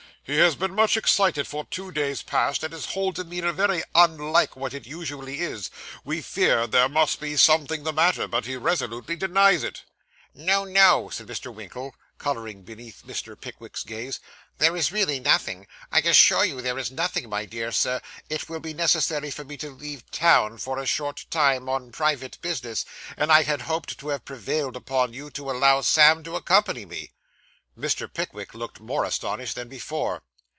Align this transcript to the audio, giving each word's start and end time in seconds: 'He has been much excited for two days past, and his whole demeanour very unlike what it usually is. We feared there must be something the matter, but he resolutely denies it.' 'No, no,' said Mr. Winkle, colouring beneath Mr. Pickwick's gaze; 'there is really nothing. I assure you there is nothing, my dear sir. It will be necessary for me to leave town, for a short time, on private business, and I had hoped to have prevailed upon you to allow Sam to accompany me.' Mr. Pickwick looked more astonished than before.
'He 0.23 0.37
has 0.37 0.55
been 0.55 0.75
much 0.75 0.95
excited 0.95 1.47
for 1.47 1.65
two 1.65 1.91
days 1.91 2.21
past, 2.21 2.63
and 2.63 2.71
his 2.71 2.85
whole 2.85 3.11
demeanour 3.11 3.51
very 3.51 3.83
unlike 3.95 4.55
what 4.55 4.73
it 4.73 4.85
usually 4.85 5.39
is. 5.41 5.71
We 6.05 6.21
feared 6.21 6.71
there 6.71 6.87
must 6.87 7.19
be 7.19 7.35
something 7.35 7.83
the 7.83 7.91
matter, 7.91 8.27
but 8.27 8.45
he 8.45 8.55
resolutely 8.55 9.15
denies 9.17 9.63
it.' 9.63 9.83
'No, 10.35 10.63
no,' 10.63 11.09
said 11.09 11.25
Mr. 11.27 11.53
Winkle, 11.53 11.95
colouring 12.19 12.61
beneath 12.61 13.03
Mr. 13.05 13.35
Pickwick's 13.39 13.83
gaze; 13.83 14.19
'there 14.59 14.77
is 14.77 14.91
really 14.91 15.19
nothing. 15.19 15.67
I 15.91 15.99
assure 15.99 16.45
you 16.45 16.61
there 16.61 16.77
is 16.79 16.91
nothing, 16.91 17.27
my 17.27 17.43
dear 17.45 17.71
sir. 17.73 17.99
It 18.29 18.47
will 18.47 18.59
be 18.61 18.75
necessary 18.75 19.31
for 19.31 19.43
me 19.43 19.57
to 19.57 19.71
leave 19.71 20.09
town, 20.11 20.59
for 20.59 20.77
a 20.79 20.85
short 20.85 21.25
time, 21.31 21.67
on 21.67 21.91
private 21.91 22.37
business, 22.41 22.85
and 23.17 23.31
I 23.33 23.41
had 23.43 23.63
hoped 23.63 23.97
to 23.99 24.09
have 24.09 24.23
prevailed 24.23 24.77
upon 24.77 25.13
you 25.13 25.29
to 25.31 25.49
allow 25.51 25.81
Sam 25.81 26.23
to 26.23 26.35
accompany 26.37 26.85
me.' 26.85 27.11
Mr. 27.79 28.13
Pickwick 28.13 28.53
looked 28.53 28.81
more 28.81 29.05
astonished 29.05 29.55
than 29.55 29.69
before. 29.69 30.21